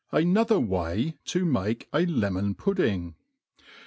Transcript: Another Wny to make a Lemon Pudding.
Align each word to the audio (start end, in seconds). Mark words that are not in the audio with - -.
Another 0.11 0.55
Wny 0.55 1.13
to 1.25 1.45
make 1.45 1.87
a 1.93 2.07
Lemon 2.07 2.55
Pudding. 2.55 3.13